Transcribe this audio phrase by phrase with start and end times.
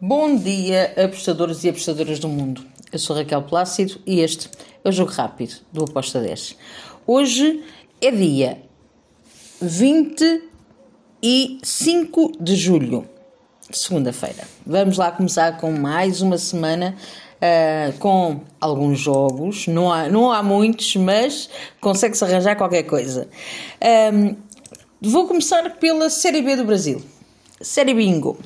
[0.00, 2.64] Bom dia, apostadores e apostadoras do mundo.
[2.92, 4.48] Eu sou Raquel Plácido e este
[4.84, 6.54] é o Jogo Rápido do Aposta 10.
[7.04, 7.64] Hoje
[8.00, 8.62] é dia
[9.60, 13.08] 25 de julho,
[13.72, 14.44] segunda-feira.
[14.64, 16.94] Vamos lá começar com mais uma semana
[17.42, 19.66] uh, com alguns jogos.
[19.66, 23.28] Não há, não há muitos, mas consegue-se arranjar qualquer coisa.
[24.14, 24.36] Um,
[25.02, 27.02] vou começar pela Série B do Brasil.
[27.60, 28.38] Série Bingo.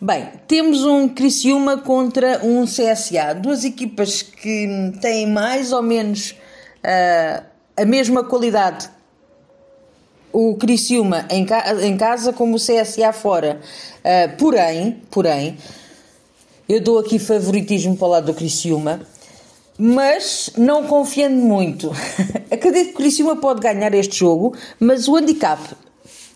[0.00, 6.36] Bem, temos um Criciúma contra um CSA, duas equipas que têm mais ou menos
[6.84, 7.44] uh,
[7.76, 8.88] a mesma qualidade.
[10.32, 13.60] O Criciúma em, ca em casa como o CSA fora.
[13.98, 15.58] Uh, porém, porém,
[16.68, 19.00] eu dou aqui favoritismo para o lado do Criciúma,
[19.76, 21.90] mas não confiando muito.
[22.52, 25.60] Acredito que o Criciúma pode ganhar este jogo, mas o handicap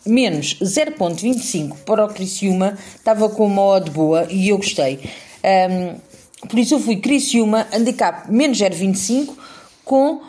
[0.06, 5.00] menos 0.25 para o Criciúma, estava com uma odd boa e eu gostei.
[5.44, 9.34] Um, por isso eu fui Criciúma, handicap menos 0.25
[9.84, 10.20] com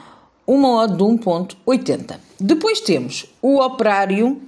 [0.45, 2.17] uma odd de 1.80.
[2.39, 4.41] Depois temos o Operário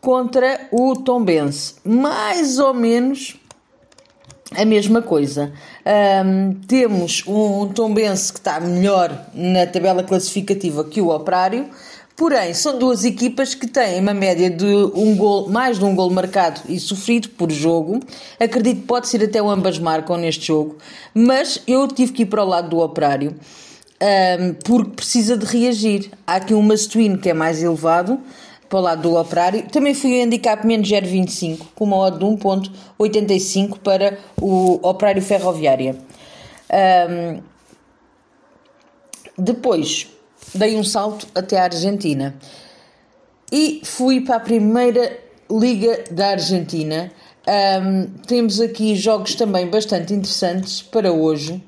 [0.00, 3.36] contra o Tombense, mais ou menos
[4.56, 5.52] a mesma coisa.
[6.24, 11.68] Um, temos um Tombense que está melhor na tabela classificativa que o Operário,
[12.18, 16.10] Porém, são duas equipas que têm uma média de um gol, mais de um gol
[16.10, 18.00] marcado e sofrido por jogo.
[18.40, 20.78] Acredito que pode ser até ambas marcam neste jogo,
[21.14, 23.36] mas eu tive que ir para o lado do operário
[24.02, 26.10] um, porque precisa de reagir.
[26.26, 28.18] Há aqui um must-win que é mais elevado
[28.68, 29.68] para o lado do operário.
[29.70, 35.96] Também fui a handicap menos 0,25 com uma odd de 1,85 para o operário ferroviária.
[37.08, 37.40] Um,
[39.38, 40.17] depois
[40.54, 42.34] dei um salto até a Argentina
[43.52, 45.18] e fui para a primeira
[45.50, 47.10] Liga da Argentina.
[47.48, 51.62] Um, temos aqui jogos também bastante interessantes para hoje.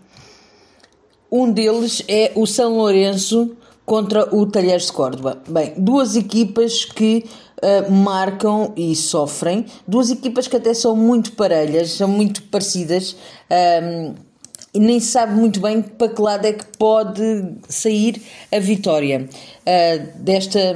[1.32, 5.42] Um deles é o São Lourenço contra o Talheres de Córdoba.
[5.48, 7.24] Bem, duas equipas que
[7.62, 13.16] uh, marcam e sofrem, duas equipas que até são muito parelhas, são muito parecidas.
[13.82, 14.14] Um,
[14.72, 17.22] e nem sabe muito bem para que lado é que pode
[17.69, 18.22] sair
[18.53, 20.75] a vitória uh, desta,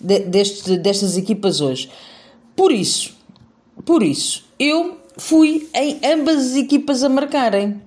[0.00, 1.90] de, deste, destas equipas hoje.
[2.54, 3.14] Por isso,
[3.84, 7.80] por isso, eu fui em ambas as equipas a marcarem.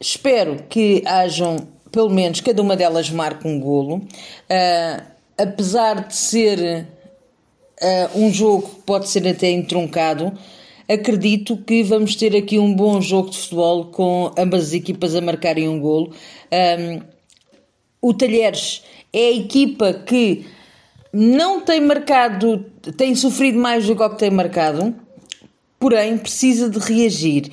[0.00, 1.56] Espero que hajam,
[1.90, 3.96] pelo menos, cada uma delas marque um golo.
[3.96, 5.02] Uh,
[5.36, 6.86] apesar de ser
[7.80, 10.32] uh, um jogo que pode ser até entroncado,
[10.88, 15.20] acredito que vamos ter aqui um bom jogo de futebol com ambas as equipas a
[15.20, 16.12] marcarem um golo.
[16.50, 17.00] Um,
[18.00, 18.82] o Talheres
[19.12, 20.46] é a equipa que
[21.12, 22.64] não tem marcado,
[22.96, 24.94] tem sofrido mais do que tem marcado,
[25.78, 27.50] porém precisa de reagir.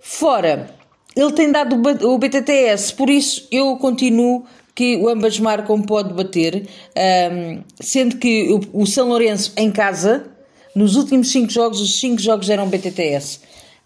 [0.00, 0.68] Fora,
[1.16, 6.66] ele tem dado o BTTS, por isso eu continuo que o ambas marcam pode bater,
[7.32, 10.33] um, sendo que o, o São Lourenço em casa
[10.74, 13.40] nos últimos 5 jogos, os 5 jogos eram BTTS.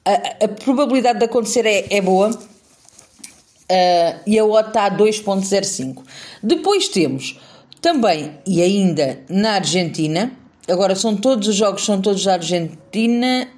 [0.05, 6.03] A, a, probabilidade de acontecer é, é boa uh, e a OTA está a 2.05.
[6.43, 7.39] Depois temos
[7.81, 10.33] também, e ainda na Argentina,
[10.69, 13.49] agora são todos os jogos, são todos da Argentina.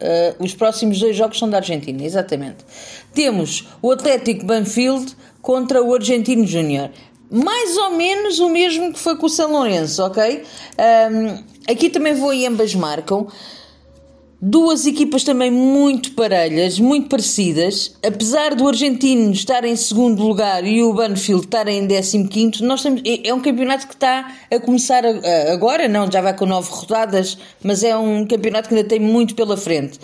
[0.00, 2.58] Uh, os próximos dois jogos são da Argentina, exatamente.
[3.12, 6.90] Temos o Atlético Banfield contra o Argentino Júnior
[7.30, 10.42] mais ou menos o mesmo que foi com o São Lourenço, ok?
[11.12, 13.26] Um, aqui também vou e ambas marcam.
[14.40, 17.96] Duas equipas também muito parelhas, muito parecidas.
[18.06, 23.02] Apesar do argentino estar em segundo lugar e o Banfield estar em 15, nós temos,
[23.04, 25.02] é, é um campeonato que está a começar
[25.52, 29.34] agora, não, já vai com nove rodadas, mas é um campeonato que ainda tem muito
[29.34, 29.98] pela frente.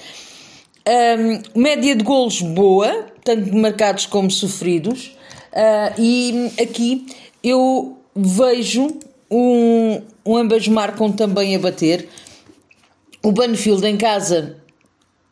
[0.87, 5.17] Um, média de golos boa, tanto marcados como sofridos.
[5.55, 7.07] Uh, e aqui
[7.43, 8.89] eu vejo
[9.31, 12.09] um, um ambas marcam também a bater.
[13.23, 14.57] O Banfield em casa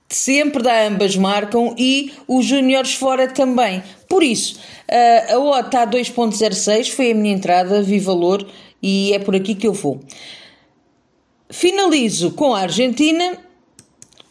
[0.08, 3.82] sempre dá ambas marcam e os júniores fora também.
[4.08, 8.46] Por isso, uh, a OTA a 2.06, foi a minha entrada, vi valor
[8.80, 10.00] e é por aqui que eu vou.
[11.50, 13.38] Finalizo com a Argentina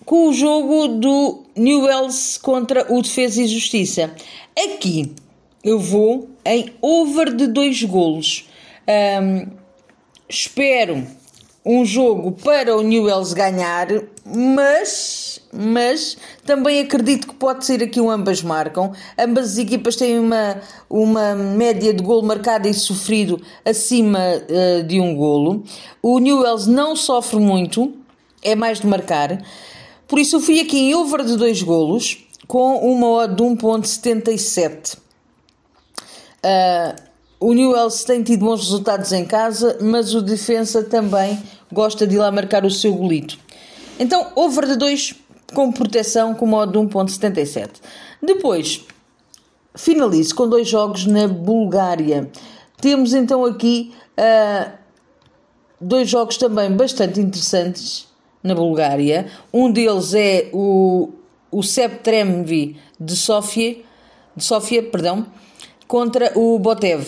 [0.06, 4.14] com o jogo do Newells contra o Defesa e Justiça.
[4.58, 5.14] Aqui
[5.64, 8.50] eu vou em over de dois golos.
[8.88, 9.48] Um,
[10.28, 11.06] espero
[11.64, 13.88] um jogo para o Newells ganhar,
[14.26, 18.92] mas, mas também acredito que pode ser aqui um ambas marcam.
[19.18, 20.60] Ambas as equipas têm uma,
[20.90, 25.64] uma média de gol marcado e sofrido acima uh, de um golo.
[26.02, 27.94] O Newells não sofre muito,
[28.42, 29.40] é mais de marcar.
[30.08, 34.98] Por isso eu fui aqui em over de 2 golos com uma odd de 1.77.
[36.46, 41.42] Uh, o Newells tem tido bons resultados em casa, mas o defensa também
[41.72, 43.40] gosta de ir lá marcar o seu golito.
[44.00, 45.16] Então, over de 2
[45.54, 47.70] com proteção com modo de 1.77.
[48.22, 48.86] Depois,
[49.76, 52.30] finalizo com dois jogos na Bulgária.
[52.80, 54.72] Temos então aqui uh,
[55.80, 58.08] dois jogos também bastante interessantes
[58.44, 59.28] na Bulgária.
[59.54, 61.10] Um deles é o,
[61.52, 63.78] o Septremvi de Sofia,
[64.36, 65.26] de Sofia, perdão,
[65.92, 67.06] contra o Botev.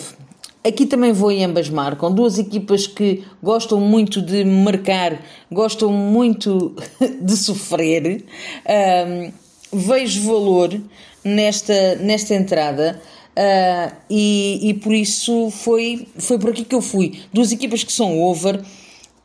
[0.62, 2.12] Aqui também vou em ambas marcam.
[2.12, 6.76] Duas equipas que gostam muito de marcar, gostam muito
[7.18, 8.26] de sofrer.
[8.68, 9.32] Um,
[9.72, 10.78] vejo valor
[11.24, 13.00] nesta, nesta entrada.
[13.30, 17.20] Uh, e, e por isso foi, foi por aqui que eu fui.
[17.32, 18.62] Duas equipas que são over,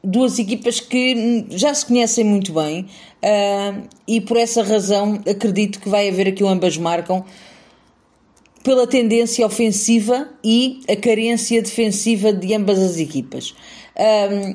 [0.02, 2.84] duas equipas que já se conhecem muito bem,
[3.24, 7.26] uh, e por essa razão acredito que vai haver aqui ambas marcam
[8.64, 13.56] pela tendência ofensiva e a carência defensiva de ambas as equipas.
[13.98, 14.54] Um,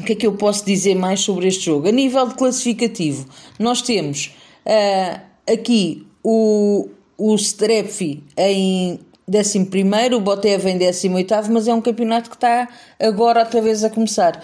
[0.00, 1.88] o que é que eu posso dizer mais sobre este jogo?
[1.88, 3.26] A nível de classificativo,
[3.58, 4.34] nós temos
[4.66, 5.20] uh,
[5.52, 8.98] aqui o, o Strepfi em
[9.28, 12.68] 11, o Botev em 18, mas é um campeonato que está
[12.98, 14.42] agora outra vez a começar.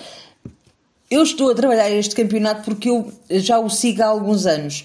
[1.10, 4.84] Eu estou a trabalhar este campeonato porque eu já o sigo há alguns anos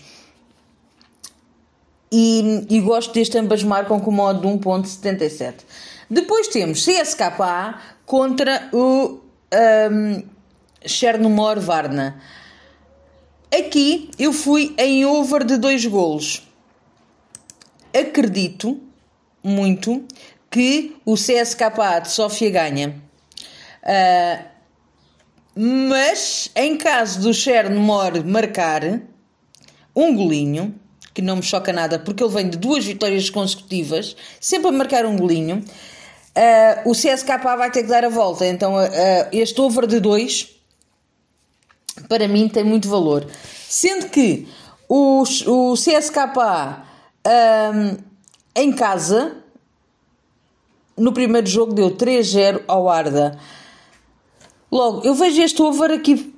[2.18, 5.56] e, e gosto deste ambas marcam com modo de 1.77.
[6.10, 9.20] Depois temos CSKA contra o
[9.92, 10.24] um,
[10.86, 12.22] Chernomor Varna.
[13.54, 16.48] Aqui eu fui em over de dois golos.
[17.94, 18.80] Acredito
[19.44, 20.06] muito
[20.50, 22.96] que o CSKA de Sofia ganha.
[23.84, 24.46] Uh,
[25.54, 29.02] mas em caso do Chernomor marcar
[29.94, 30.80] um golinho,
[31.16, 35.06] que não me choca nada, porque ele vem de duas vitórias consecutivas, sempre a marcar
[35.06, 35.64] um golinho.
[36.36, 38.88] Uh, o CSKA vai ter que dar a volta, então uh,
[39.32, 40.50] este over de 2
[42.10, 43.26] para mim tem muito valor.
[43.70, 44.46] Sendo que
[44.90, 46.84] o, o CSKA
[47.74, 47.98] um,
[48.54, 49.38] em casa
[50.98, 53.40] no primeiro jogo deu 3-0 ao Arda.
[54.70, 56.35] Logo, eu vejo este over aqui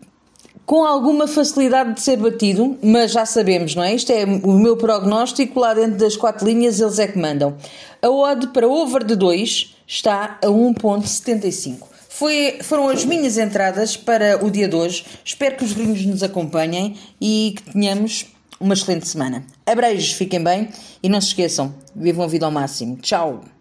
[0.68, 3.96] com alguma facilidade de ser batido, mas já sabemos, não é?
[3.96, 7.56] Isto é o meu prognóstico, lá dentro das quatro linhas eles é que mandam.
[8.02, 11.88] A odd para over de 2 está a 1.75.
[12.10, 15.06] Foi, foram as minhas entradas para o dia de hoje.
[15.24, 18.26] Espero que os gringos nos acompanhem e que tenhamos
[18.60, 19.46] uma excelente semana.
[19.66, 20.68] Abreijos, fiquem bem
[21.02, 22.98] e não se esqueçam, vivam a vida ao máximo.
[22.98, 23.57] Tchau!